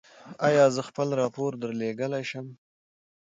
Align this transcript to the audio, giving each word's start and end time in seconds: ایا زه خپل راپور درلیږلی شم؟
ایا 0.47 0.65
زه 0.75 0.81
خپل 0.89 1.07
راپور 1.21 1.51
درلیږلی 1.61 2.23
شم؟ 2.29 2.47